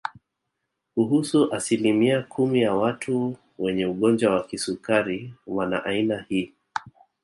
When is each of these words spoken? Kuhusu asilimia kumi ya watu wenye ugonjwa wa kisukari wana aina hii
Kuhusu 0.95 1.53
asilimia 1.53 2.21
kumi 2.21 2.61
ya 2.61 2.73
watu 2.75 3.37
wenye 3.59 3.85
ugonjwa 3.85 4.33
wa 4.35 4.43
kisukari 4.43 5.33
wana 5.47 5.85
aina 5.85 6.25
hii 6.29 6.53